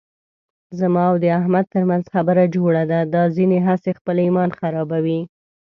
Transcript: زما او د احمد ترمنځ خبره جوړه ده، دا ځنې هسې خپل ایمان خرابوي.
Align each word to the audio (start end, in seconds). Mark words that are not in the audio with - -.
زما 0.79 1.03
او 1.11 1.15
د 1.23 1.25
احمد 1.39 1.65
ترمنځ 1.73 2.05
خبره 2.13 2.43
جوړه 2.55 2.83
ده، 2.91 2.99
دا 3.13 3.23
ځنې 3.35 3.59
هسې 3.67 3.91
خپل 3.99 4.15
ایمان 4.25 4.49
خرابوي. 4.59 5.21